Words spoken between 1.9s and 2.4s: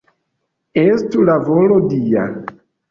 Dia!